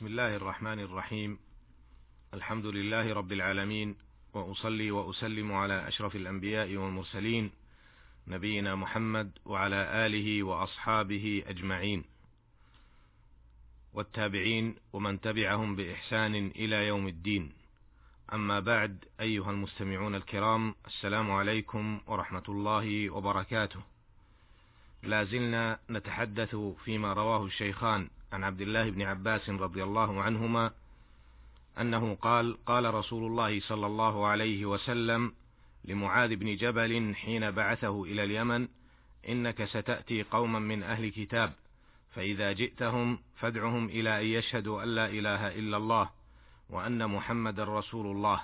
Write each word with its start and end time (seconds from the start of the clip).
بسم 0.00 0.06
الله 0.06 0.36
الرحمن 0.36 0.80
الرحيم. 0.80 1.38
الحمد 2.34 2.66
لله 2.66 3.12
رب 3.14 3.32
العالمين 3.32 3.96
وأصلي 4.34 4.90
وأسلم 4.90 5.52
على 5.52 5.88
أشرف 5.88 6.16
الأنبياء 6.16 6.76
والمرسلين 6.76 7.50
نبينا 8.26 8.74
محمد 8.74 9.38
وعلى 9.44 10.06
آله 10.06 10.42
وأصحابه 10.42 11.42
أجمعين. 11.46 12.04
والتابعين 13.94 14.76
ومن 14.92 15.20
تبعهم 15.20 15.76
بإحسان 15.76 16.34
إلى 16.34 16.86
يوم 16.86 17.08
الدين. 17.08 17.52
أما 18.32 18.60
بعد 18.60 19.04
أيها 19.20 19.50
المستمعون 19.50 20.14
الكرام 20.14 20.74
السلام 20.86 21.30
عليكم 21.30 22.00
ورحمة 22.06 22.44
الله 22.48 23.10
وبركاته. 23.10 23.80
لا 25.02 25.24
زلنا 25.24 25.78
نتحدث 25.90 26.56
فيما 26.56 27.12
رواه 27.12 27.44
الشيخان 27.44 28.10
عن 28.32 28.44
عبد 28.44 28.60
الله 28.60 28.90
بن 28.90 29.02
عباس 29.02 29.50
رضي 29.50 29.84
الله 29.84 30.22
عنهما 30.22 30.70
أنه 31.80 32.14
قال 32.14 32.64
قال 32.66 32.94
رسول 32.94 33.26
الله 33.26 33.60
صلى 33.60 33.86
الله 33.86 34.26
عليه 34.26 34.66
وسلم 34.66 35.32
لمعاذ 35.84 36.36
بن 36.36 36.56
جبل 36.56 37.14
حين 37.14 37.50
بعثه 37.50 38.04
إلى 38.04 38.24
اليمن 38.24 38.68
إنك 39.28 39.64
ستأتي 39.64 40.22
قوما 40.22 40.58
من 40.58 40.82
أهل 40.82 41.08
كتاب 41.08 41.52
فإذا 42.14 42.52
جئتهم 42.52 43.18
فادعهم 43.36 43.88
إلى 43.88 44.20
أن 44.20 44.26
يشهدوا 44.26 44.82
أن 44.82 44.88
لا 44.88 45.06
إله 45.06 45.48
إلا 45.48 45.76
الله 45.76 46.10
وأن 46.70 47.10
محمدا 47.10 47.64
رسول 47.64 48.06
الله 48.06 48.42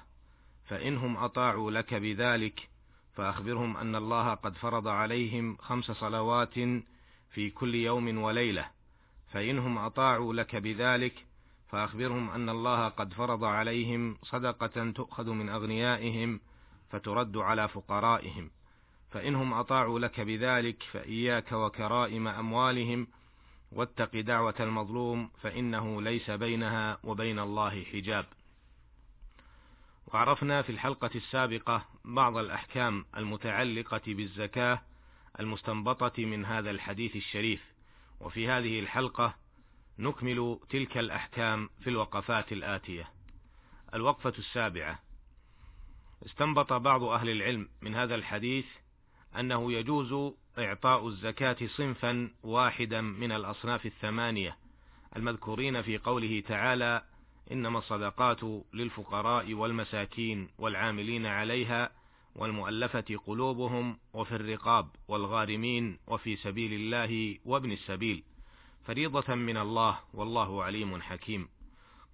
فانهم 0.66 1.16
أطاعوا 1.16 1.71
لك 1.71 1.95
بذلك 1.95 2.69
فأخبرهم 3.15 3.77
أن 3.77 3.97
الله 3.97 4.35
قد 4.35 4.55
فرض 4.55 4.89
عليهم 4.89 5.57
خمس 5.57 5.91
صلوات 5.91 6.55
في 7.30 7.51
كل 7.51 7.75
يوم 7.75 8.19
وليلة. 8.19 8.76
فإنهم 9.33 9.79
أطاعوا 9.79 10.35
لك 10.35 10.57
بذلك 10.57 11.27
فأخبرهم 11.69 12.30
أن 12.30 12.48
الله 12.48 12.89
قد 12.89 13.12
فرض 13.12 13.45
عليهم 13.45 14.19
صدقة 14.23 14.91
تؤخذ 14.91 15.30
من 15.30 15.49
أغنيائهم 15.49 16.41
فترد 16.91 17.37
على 17.37 17.69
فقرائهم 17.69 18.51
فإنهم 19.10 19.54
أطاعوا 19.54 19.99
لك 19.99 20.21
بذلك 20.21 20.82
فإياك 20.82 21.52
وكرائم 21.52 22.29
أموالهم 22.29 23.07
واتق 23.73 24.21
دعوة 24.21 24.54
المظلوم 24.60 25.30
فإنه 25.43 26.02
ليس 26.02 26.30
بينها 26.30 26.99
وبين 27.04 27.38
الله 27.38 27.85
حجاب. 27.85 28.27
وعرفنا 30.07 30.63
في 30.63 30.71
الحلقة 30.71 31.10
السابقة 31.15 31.85
بعض 32.04 32.37
الأحكام 32.37 33.04
المتعلقة 33.16 34.01
بالزكاة 34.07 34.82
المستنبطة 35.41 36.24
من 36.24 36.45
هذا 36.45 36.71
الحديث 36.71 37.16
الشريف، 37.16 37.76
وفي 38.21 38.49
هذه 38.49 38.81
الحلقة 38.81 39.35
نكمل 39.99 40.59
تلك 40.71 40.99
الأحكام 40.99 41.69
في 41.81 41.91
الوقفات 41.91 42.53
الآتية. 42.53 43.11
الوقفة 43.95 44.33
السابعة: 44.39 44.99
استنبط 46.27 46.73
بعض 46.73 47.03
أهل 47.03 47.31
العلم 47.31 47.69
من 47.83 47.95
هذا 47.95 48.15
الحديث 48.15 48.67
أنه 49.39 49.73
يجوز 49.73 50.35
إعطاء 50.59 51.09
الزكاة 51.09 51.57
صنفا 51.67 52.31
واحدا 52.43 53.01
من 53.01 53.33
الأصناف 53.33 53.87
الثمانية 53.87 54.57
المذكورين 55.17 55.83
في 55.83 55.99
قوله 55.99 56.41
تعالى: 56.49 57.03
إنما 57.53 57.79
الصدقات 57.79 58.41
للفقراء 58.73 59.55
والمساكين 59.55 60.49
والعاملين 60.59 61.27
عليها 61.27 61.91
والمؤلفة 62.37 63.16
قلوبهم 63.26 63.98
وفي 64.15 64.32
الرقاب 64.32 64.88
والغارمين 65.09 65.98
وفي 66.06 66.37
سبيل 66.37 66.72
الله 66.72 67.38
وابن 67.44 67.72
السبيل 67.72 68.22
فريضة 68.84 69.34
من 69.34 69.56
الله 69.56 69.98
والله 70.15 70.62
عليم 70.64 71.03
حكيم. 71.03 71.48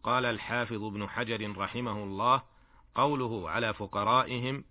قال 0.02 0.24
الحافظ 0.24 0.84
ابن 0.84 1.08
حجر 1.08 1.56
رحمه 1.58 2.04
الله 2.04 2.42
قوله 2.94 3.50
على 3.50 3.74
فقرائهم 3.74 4.64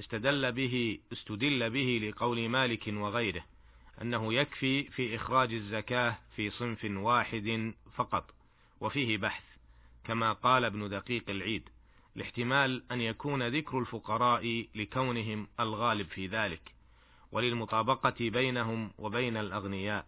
استدل 0.00 0.52
به 0.52 0.98
استدل 1.12 1.70
به 1.70 2.00
لقول 2.08 2.48
مالك 2.48 2.84
وغيره 2.88 3.44
أنه 4.02 4.34
يكفي 4.34 4.84
في 4.84 5.16
إخراج 5.16 5.52
الزكاة 5.52 6.18
في 6.36 6.50
صنف 6.50 6.84
واحد 6.84 7.74
فقط 7.94 8.30
وفيه 8.80 9.18
بحث 9.18 9.44
كما 10.04 10.32
قال 10.32 10.64
ابن 10.64 10.88
دقيق 10.88 11.30
العيد. 11.30 11.68
لاحتمال 12.18 12.92
أن 12.92 13.00
يكون 13.00 13.48
ذكر 13.48 13.78
الفقراء 13.78 14.66
لكونهم 14.74 15.48
الغالب 15.60 16.06
في 16.08 16.26
ذلك 16.26 16.74
وللمطابقة 17.32 18.14
بينهم 18.20 18.92
وبين 18.98 19.36
الأغنياء. 19.36 20.06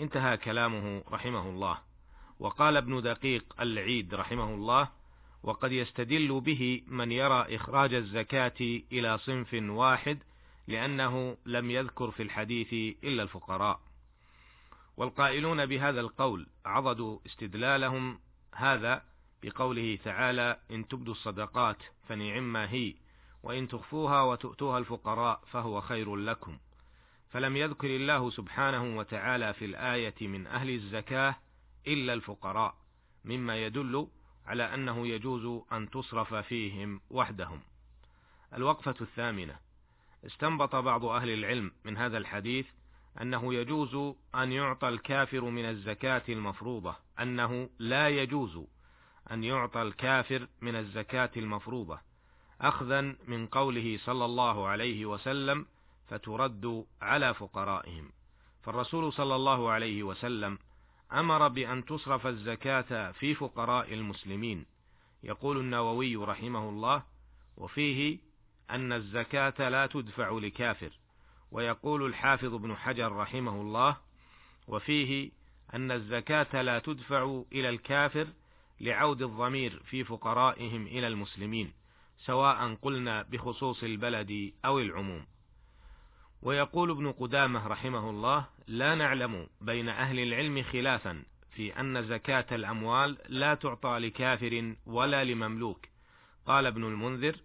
انتهى 0.00 0.36
كلامه 0.36 1.04
رحمه 1.10 1.48
الله. 1.48 1.78
وقال 2.38 2.76
ابن 2.76 3.02
دقيق 3.02 3.44
العيد 3.60 4.14
رحمه 4.14 4.54
الله 4.54 4.88
وقد 5.42 5.72
يستدل 5.72 6.40
به 6.40 6.82
من 6.86 7.12
يرى 7.12 7.56
إخراج 7.56 7.94
الزكاة 7.94 8.80
إلى 8.92 9.18
صنف 9.18 9.54
واحد 9.54 10.18
لأنه 10.68 11.36
لم 11.46 11.70
يذكر 11.70 12.10
في 12.10 12.22
الحديث 12.22 12.72
إلا 13.04 13.22
الفقراء 13.22 13.80
والقائلون 14.96 15.66
بهذا 15.66 16.00
القول 16.00 16.46
عضدوا 16.64 17.18
استدلالهم. 17.26 18.18
هذا 18.54 19.02
بقوله 19.44 19.98
تعالى 20.04 20.58
إن 20.70 20.88
تبدوا 20.88 21.12
الصدقات 21.12 21.76
فنعما 22.08 22.70
هي 22.70 22.94
وإن 23.42 23.68
تخفوها 23.68 24.22
وتؤتوها 24.22 24.78
الفقراء 24.78 25.40
فهو 25.46 25.80
خير 25.80 26.16
لكم. 26.16 26.58
فلم 27.30 27.56
يذكر 27.56 27.96
الله 27.96 28.30
سبحانه 28.30 28.98
وتعالى 28.98 29.54
في 29.54 29.64
الآية 29.64 30.28
من 30.28 30.46
أهل 30.46 30.70
الزكاة 30.70 31.36
إلا 31.86 32.14
الفقراء 32.14 32.74
مما 33.24 33.66
يدل 33.66 34.08
على 34.46 34.74
أنه 34.74 35.06
يجوز 35.06 35.62
أن 35.72 35.90
تصرف 35.90 36.34
فيهم 36.34 37.00
وحدهم. 37.10 37.60
الوقفة 38.54 38.94
الثامنة. 39.00 39.56
استنبط 40.26 40.76
بعض 40.76 41.04
أهل 41.04 41.30
العلم 41.30 41.72
من 41.84 41.96
هذا 41.96 42.18
الحديث 42.18 42.66
أنه 43.22 43.54
يجوز 43.54 44.14
أن 44.34 44.52
يعطى 44.52 44.88
الكافر 44.88 45.44
من 45.44 45.64
الزكاة 45.64 46.22
المفروضة 46.28 46.96
أنه 47.20 47.70
لا 47.78 48.08
يجوز 48.08 48.58
أن 49.30 49.44
يعطى 49.44 49.82
الكافر 49.82 50.48
من 50.60 50.76
الزكاة 50.76 51.30
المفروضة 51.36 51.98
أخذا 52.60 53.00
من 53.26 53.46
قوله 53.46 53.98
صلى 54.04 54.24
الله 54.24 54.66
عليه 54.66 55.06
وسلم 55.06 55.66
فترد 56.08 56.84
على 57.02 57.34
فقرائهم. 57.34 58.10
فالرسول 58.62 59.12
صلى 59.12 59.36
الله 59.36 59.70
عليه 59.70 60.02
وسلم 60.02 60.58
أمر 61.12 61.48
بأن 61.48 61.84
تصرف 61.84 62.26
الزكاة 62.26 63.12
في 63.12 63.34
فقراء 63.34 63.94
المسلمين. 63.94 64.66
يقول 65.22 65.58
النووي 65.58 66.16
رحمه 66.16 66.68
الله 66.68 67.02
وفيه 67.56 68.18
أن 68.70 68.92
الزكاة 68.92 69.68
لا 69.68 69.86
تدفع 69.86 70.30
لكافر 70.30 70.90
ويقول 71.50 72.06
الحافظ 72.06 72.54
ابن 72.54 72.76
حجر 72.76 73.12
رحمه 73.12 73.60
الله 73.60 73.96
وفيه 74.68 75.30
أن 75.74 75.90
الزكاة 75.90 76.62
لا 76.62 76.78
تدفع 76.78 77.42
إلى 77.52 77.68
الكافر 77.68 78.26
لعود 78.80 79.22
الضمير 79.22 79.82
في 79.84 80.04
فقرائهم 80.04 80.86
إلى 80.86 81.06
المسلمين 81.06 81.72
سواء 82.18 82.74
قلنا 82.74 83.22
بخصوص 83.22 83.82
البلد 83.82 84.52
أو 84.64 84.78
العموم. 84.78 85.26
ويقول 86.42 86.90
ابن 86.90 87.12
قدامة 87.12 87.66
رحمه 87.66 88.10
الله 88.10 88.46
لا 88.66 88.94
نعلم 88.94 89.46
بين 89.60 89.88
أهل 89.88 90.18
العلم 90.18 90.62
خلافا 90.62 91.22
في 91.50 91.80
أن 91.80 92.06
زكاة 92.06 92.46
الأموال 92.52 93.18
لا 93.28 93.54
تعطى 93.54 93.98
لكافر 93.98 94.74
ولا 94.86 95.24
لمملوك. 95.24 95.86
قال 96.46 96.66
ابن 96.66 96.84
المنذر 96.84 97.36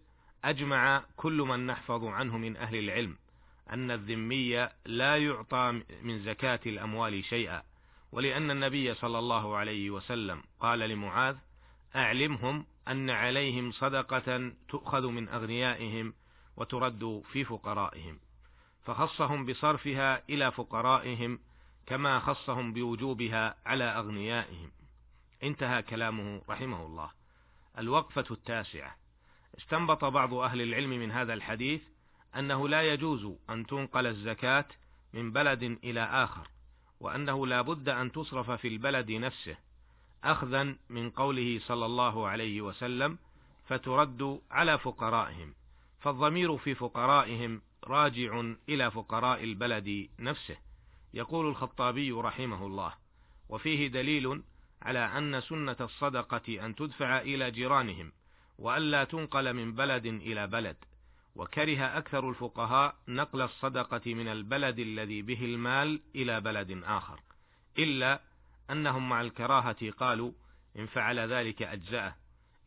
أجمع 0.44 1.03
كل 1.16 1.38
من 1.38 1.66
نحفظ 1.66 2.03
عنه 2.03 2.38
من 2.38 2.57
أهل 2.57 2.75
العلم 2.75 3.16
أن 3.69 3.91
الذمي 3.91 4.69
لا 4.85 5.17
يعطى 5.17 5.81
من 6.01 6.19
زكاة 6.19 6.59
الأموال 6.66 7.25
شيئا 7.25 7.63
ولأن 8.12 8.52
النبي 8.52 8.94
صلى 8.94 9.20
الله 9.20 9.58
عليه 9.58 9.90
وسلم 9.90 10.44
قال 10.59 10.79
لمعاذ 10.79 11.35
أعلمهم 11.96 12.66
أن 12.88 13.09
عليهم 13.09 13.72
صدقة 13.72 14.52
تؤخذ 14.70 15.08
من 15.08 15.29
أغنيائهم 15.29 16.14
وترد 16.58 17.23
في 17.32 17.46
فقرائهم 17.46 18.20
فخصهم 18.85 19.46
بصرفها 19.46 20.23
إلى 20.29 20.52
فقرائهم 20.52 21.40
كما 21.85 22.20
خصهم 22.20 22.73
بوجوبها 22.73 23.56
على 23.66 23.84
أغنيائهم. 23.84 24.72
انتهى 25.44 25.82
كلامه 25.82 26.41
رحمه 26.50 26.85
الله. 26.85 27.12
الوقفة 27.78 28.26
التاسعة. 28.32 28.96
استنبط 29.58 30.05
بعض 30.05 30.34
أهل 30.34 30.62
العلم 30.62 30.90
من 30.90 31.12
هذا 31.12 31.34
الحديث 31.34 31.82
أنه 32.35 32.70
لا 32.70 32.94
يجوز 32.94 33.38
أن 33.50 33.66
تنقل 33.66 34.08
الزكاة 34.08 34.66
من 35.14 35.32
بلد 35.32 35.64
إلى 35.64 36.03
آخر 36.03 36.47
وأنه 36.99 37.47
لا 37.47 37.61
بد 37.61 37.90
أن 37.90 38.11
تصرف 38.11 38.51
في 38.51 38.67
البلد 38.67 39.11
نفسه 39.11 39.57
أخذا 40.23 40.75
من 40.90 41.09
قوله 41.09 41.59
صلى 41.59 41.85
الله 41.85 42.28
عليه 42.28 42.61
وسلم 42.61 43.17
فترد 43.66 44.41
على 44.51 44.78
فقرائهم 44.78 45.53
فالضمير 45.99 46.57
في 46.57 46.75
فقرائهم 46.75 47.61
راجع 47.84 48.53
إلى 48.69 48.91
فقراء 48.91 49.43
البلد 49.43 50.09
نفسه. 50.19 50.57
يقول 51.13 51.46
الخطابي 51.46 52.11
رحمه 52.11 52.66
الله. 52.66 52.93
وفيه 53.49 53.87
دليل 53.87 54.43
على 54.81 54.99
أن 54.99 55.41
سنة 55.41 55.75
الصدقة 55.81 56.66
أن 56.66 56.75
تدفع 56.75 57.22
إلى 57.22 57.52
جيرانهم 57.52 58.11
وألا 58.57 59.03
تنقل 59.03 59.53
من 59.53 59.73
بلد 59.73 60.05
إلى 60.05 60.47
بلد. 60.47 60.78
وكره 61.40 61.97
أكثر 61.97 62.30
الفقهاء 62.30 62.96
نقل 63.08 63.41
الصدقة 63.41 64.14
من 64.14 64.28
البلد 64.28 64.80
الذي 64.80 65.22
به 65.22 65.46
المال 65.46 66.02
إلى 66.16 66.41
بلد 66.41 66.82
آخر 66.84 67.20
إلا 67.78 68.22
أنهم 68.70 69.09
مع 69.09 69.22
الكراهة 69.22 69.91
قالوا 69.91 70.32
إن 70.80 70.86
فعل 70.86 71.20
ذلك 71.20 71.62
أجزأه. 71.62 72.16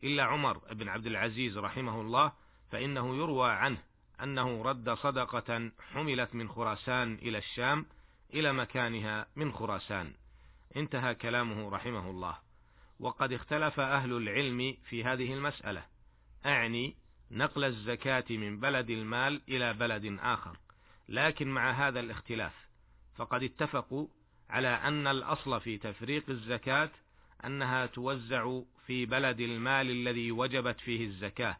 إلا 0.03 0.23
عمر 0.23 0.57
بن 0.57 0.89
عبد 0.89 1.05
العزيز 1.05 1.57
رحمه 1.57 2.01
الله 2.01 2.31
فإنه 2.71 3.15
يروى 3.15 3.51
عنه 3.51 3.77
أنه 4.23 4.61
رد 4.61 4.89
صدقة 4.89 5.71
حملت 5.93 6.35
من 6.35 6.49
خراسان 6.49 7.13
إلى 7.13 7.37
الشام 7.37 7.85
إلى 8.33 8.53
مكانها 8.53 9.27
من 9.35 9.51
خراسان. 9.51 10.13
انتهى 10.75 11.15
كلامه 11.15 11.69
رحمه 11.69 12.09
الله. 12.09 12.37
وقد 12.99 13.33
اختلف 13.33 13.79
أهل 13.79 14.13
العلم 14.13 14.77
في 14.89 15.03
هذه 15.03 15.33
المسألة. 15.33 15.85
أعني 16.45 17.02
نقل 17.35 17.63
الزكاة 17.63 18.25
من 18.29 18.59
بلد 18.59 18.89
المال 18.89 19.41
إلى 19.49 19.73
بلد 19.73 20.17
آخر 20.21 20.57
لكن 21.09 21.47
مع 21.47 21.71
هذا 21.71 21.99
الاختلاف 21.99 22.53
فقد 23.15 23.43
اتفقوا 23.43 24.07
على 24.49 24.67
أن 24.67 25.07
الأصل 25.07 25.61
في 25.61 25.77
تفريق 25.77 26.29
الزكاة 26.29 26.89
أنها 27.45 27.85
توزع 27.85 28.59
في 28.87 29.05
بلد 29.05 29.39
المال 29.39 29.89
الذي 29.91 30.31
وجبت 30.31 30.79
فيه 30.79 31.05
الزكاة 31.05 31.57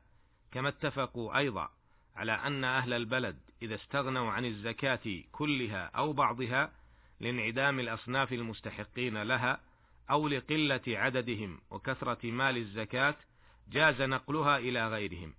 كما 0.51 0.69
اتفقوا 0.69 1.37
أيضا 1.37 1.69
على 2.15 2.31
أن 2.31 2.63
أهل 2.63 2.93
البلد 2.93 3.39
إذا 3.61 3.75
استغنوا 3.75 4.31
عن 4.31 4.45
الزكاة 4.45 5.23
كلها 5.31 5.85
أو 5.85 6.13
بعضها 6.13 6.71
لانعدام 7.19 7.79
الأصناف 7.79 8.33
المستحقين 8.33 9.21
لها 9.21 9.59
أو 10.09 10.27
لقلة 10.27 10.81
عددهم 10.87 11.59
وكثرة 11.71 12.31
مال 12.31 12.57
الزكاة 12.57 13.15
جاز 13.71 14.01
نقلها 14.01 14.57
إلى 14.57 14.87
غيرهم. 14.87 15.33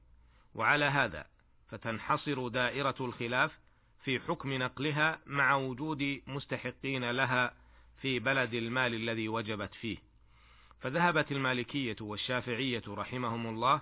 وعلى 0.55 0.85
هذا 0.85 1.27
فتنحصر 1.69 2.49
دائرة 2.49 2.95
الخلاف 3.01 3.59
في 4.05 4.21
حكم 4.21 4.53
نقلها 4.53 5.19
مع 5.27 5.55
وجود 5.55 6.21
مستحقين 6.27 7.11
لها 7.11 7.55
في 8.01 8.19
بلد 8.19 8.55
المال 8.55 8.95
الذي 8.95 9.29
وجبت 9.29 9.75
فيه. 9.75 9.99
فذهبت 10.81 11.33
المالكية 11.33 11.97
والشافعية 12.01 12.83
رحمهم 12.89 13.47
الله 13.47 13.81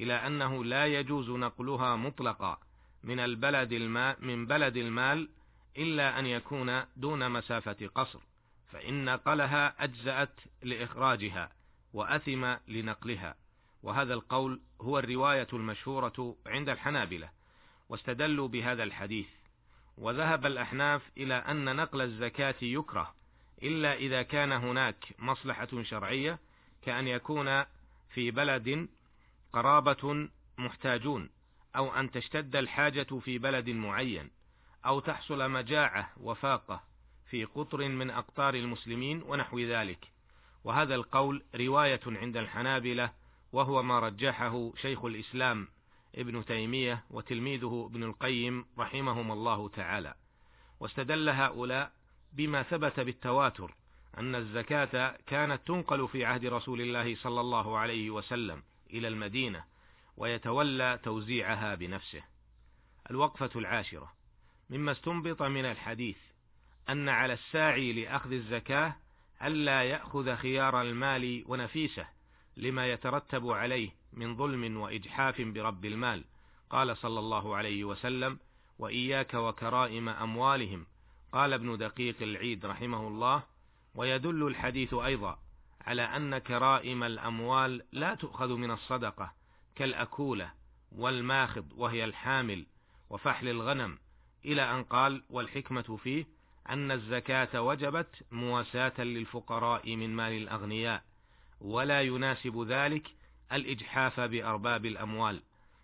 إلى 0.00 0.14
أنه 0.14 0.64
لا 0.64 0.86
يجوز 0.86 1.30
نقلها 1.30 1.96
مطلقا 1.96 2.58
من 3.04 3.20
البلد 3.20 3.72
الماء 3.72 4.16
من 4.20 4.46
بلد 4.46 4.76
المال 4.76 5.28
إلا 5.78 6.18
أن 6.18 6.26
يكون 6.26 6.82
دون 6.96 7.30
مسافة 7.30 7.86
قصر 7.94 8.20
فإن 8.72 9.04
نقلها 9.04 9.84
أجزأت 9.84 10.40
لإخراجها 10.62 11.52
وأثم 11.92 12.54
لنقلها. 12.68 13.34
وهذا 13.84 14.14
القول 14.14 14.60
هو 14.80 14.98
الرواية 14.98 15.46
المشهورة 15.52 16.36
عند 16.46 16.68
الحنابلة 16.68 17.28
واستدلوا 17.88 18.48
بهذا 18.48 18.82
الحديث. 18.82 19.26
وذهب 19.98 20.46
الأحناف 20.46 21.02
إلى 21.16 21.34
أن 21.34 21.76
نقل 21.76 22.00
الزكاة 22.02 22.54
يكره 22.62 23.14
إلا 23.62 23.94
إذا 23.94 24.22
كان 24.22 24.52
هناك 24.52 25.04
مصلحة 25.18 25.82
شرعية 25.82 26.38
كأن 26.82 27.08
يكون 27.08 27.64
في 28.14 28.30
بلد 28.30 28.88
قرابة 29.52 30.28
محتاجون 30.58 31.30
أو 31.76 31.94
أن 31.94 32.10
تشتد 32.10 32.56
الحاجة 32.56 33.18
في 33.20 33.38
بلد 33.38 33.70
معين 33.70 34.30
أو 34.86 35.00
تحصل 35.00 35.50
مجاعة 35.50 36.10
وفاقة 36.16 36.82
في 37.30 37.44
قطر 37.44 37.88
من 37.88 38.10
أقطار 38.10 38.54
المسلمين 38.54 39.22
ونحو 39.22 39.58
ذلك. 39.58 40.08
وهذا 40.64 40.94
القول 40.94 41.42
رواية 41.54 42.00
عند 42.06 42.36
الحنابلة 42.36 43.23
وهو 43.54 43.82
ما 43.82 43.98
رجحه 43.98 44.72
شيخ 44.76 45.04
الإسلام 45.04 45.68
ابن 46.14 46.44
تيمية 46.44 47.04
وتلميذه 47.10 47.88
ابن 47.90 48.02
القيم 48.02 48.66
رحمهم 48.78 49.32
الله 49.32 49.68
تعالى 49.68 50.14
واستدل 50.80 51.28
هؤلاء 51.28 51.92
بما 52.32 52.62
ثبت 52.62 53.00
بالتواتر 53.00 53.74
أن 54.18 54.34
الزكاة 54.34 55.16
كانت 55.26 55.60
تنقل 55.66 56.08
في 56.08 56.24
عهد 56.24 56.46
رسول 56.46 56.80
الله 56.80 57.16
صلى 57.16 57.40
الله 57.40 57.78
عليه 57.78 58.10
وسلم 58.10 58.62
إلى 58.90 59.08
المدينة 59.08 59.64
ويتولى 60.16 60.98
توزيعها 61.02 61.74
بنفسه. 61.74 62.22
الوقفة 63.10 63.50
العاشرة 63.56 64.12
مما 64.70 64.92
استنبط 64.92 65.42
من 65.42 65.64
الحديث 65.64 66.18
أن 66.88 67.08
على 67.08 67.32
الساعي 67.32 67.92
لأخذ 67.92 68.32
الزكاة 68.32 68.96
ألا 69.42 69.82
يأخذ 69.82 70.36
خيار 70.36 70.82
المال 70.82 71.44
ونفيسه 71.46 72.06
لما 72.56 72.92
يترتب 72.92 73.50
عليه 73.50 73.90
من 74.12 74.36
ظلم 74.36 74.76
وإجحاف 74.76 75.40
برب 75.40 75.84
المال، 75.84 76.24
قال 76.70 76.96
صلى 76.96 77.20
الله 77.20 77.56
عليه 77.56 77.84
وسلم: 77.84 78.38
وإياك 78.78 79.34
وكرائم 79.34 80.08
أموالهم، 80.08 80.86
قال 81.32 81.52
ابن 81.52 81.78
دقيق 81.78 82.22
العيد 82.22 82.66
رحمه 82.66 83.08
الله: 83.08 83.42
ويدل 83.94 84.46
الحديث 84.46 84.94
أيضا 84.94 85.38
على 85.80 86.02
أن 86.02 86.38
كرائم 86.38 87.02
الأموال 87.02 87.82
لا 87.92 88.14
تؤخذ 88.14 88.56
من 88.56 88.70
الصدقة 88.70 89.32
كالأكولة 89.74 90.52
والماخض 90.92 91.66
وهي 91.76 92.04
الحامل 92.04 92.66
وفحل 93.10 93.48
الغنم 93.48 93.98
إلى 94.44 94.62
أن 94.70 94.82
قال 94.82 95.22
والحكمة 95.30 95.98
فيه 96.02 96.26
أن 96.68 96.90
الزكاة 96.90 97.62
وجبت 97.62 98.22
مواساة 98.30 99.00
للفقراء 99.00 99.96
من 99.96 100.16
مال 100.16 100.32
الأغنياء. 100.32 101.02
ولا 101.60 102.02
يناسب 102.02 102.64
ذلك 102.68 103.08
الإجحاف 103.52 104.20
بأرباب 104.20 104.86
الأموال 104.86 105.42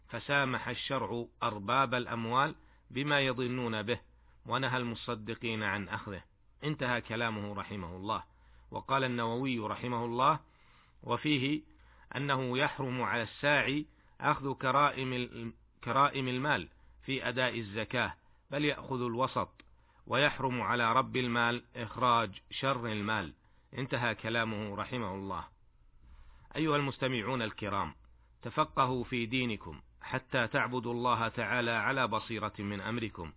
فسامح 0.09 0.69
الشرع 0.69 1.27
أرباب 1.43 1.95
الأموال 1.95 2.55
بما 2.91 3.21
يظنون 3.21 3.83
به 3.83 4.01
ونهى 4.47 4.77
المصدقين 4.77 5.63
عن 5.63 5.89
أخذه. 5.89 6.23
انتهى 6.65 7.01
كلامه 7.01 7.55
رحمه 7.55 7.97
الله. 7.97 8.23
وقال 8.71 9.05
النووي 9.05 9.59
رحمه 9.59 10.05
الله 10.05 10.41
وفيه 11.03 11.63
أنه 12.17 12.59
يحرم 12.59 13.03
على 13.03 13.23
الساعي 13.23 13.87
أخذ 14.21 14.55
كرائم 14.55 15.53
كرائم 15.85 16.29
المال 16.29 16.69
في 17.03 17.29
أداء 17.29 17.59
الزكاة 17.59 18.15
بل 18.51 18.65
يأخذ 18.65 19.03
الوسط 19.03 19.51
ويحرم 20.07 20.63
على 20.63 20.93
رب 20.93 21.17
المال 21.17 21.63
إخراج 21.77 22.31
شر 22.51 22.87
المال. 22.87 23.33
انتهى 23.79 24.15
كلامه 24.15 24.75
رحمه 24.77 25.15
الله. 25.15 25.45
أيها 26.57 26.77
المستمعون 26.77 27.43
الكرام 27.43 27.95
تفقهوا 28.43 29.05
في 29.05 29.27
دينكم 29.27 29.81
حتى 30.03 30.47
تعبدوا 30.47 30.93
الله 30.93 31.29
تعالى 31.29 31.71
على 31.71 32.07
بصيرة 32.07 32.53
من 32.59 32.81
أمركم. 32.81 33.33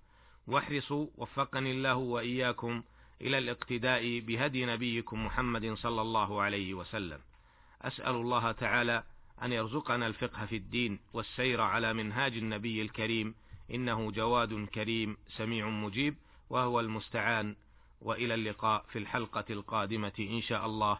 واحرصوا 0.48 1.08
وفقني 1.18 1.72
الله 1.72 1.96
وإياكم 1.96 2.84
إلى 3.22 3.38
الاقتداء 3.38 4.20
بهدي 4.20 4.66
نبيكم 4.66 5.26
محمد 5.26 5.74
صلى 5.74 6.02
الله 6.02 6.42
عليه 6.42 6.74
وسلم. 6.74 7.20
أسأل 7.82 8.16
الله 8.16 8.52
تعالى 8.52 9.04
أن 9.44 9.52
يرزقنا 9.52 10.08
الفقه 10.08 10.46
في 10.46 10.56
الدين 10.56 11.00
والسير 11.14 11.62
على 11.62 11.94
منهاج 11.94 12.38
النبي 12.38 12.82
الكريم 12.82 13.36
إنه 13.74 14.12
جواد 14.12 14.66
كريم 14.66 15.18
سميع 15.38 15.70
مجيب 15.70 16.16
وهو 16.50 16.80
المستعان. 16.80 17.56
وإلى 18.02 18.34
اللقاء 18.34 18.86
في 18.90 19.00
الحلقة 19.00 19.46
القادمة 19.50 20.14
إن 20.20 20.42
شاء 20.42 20.66
الله. 20.66 21.00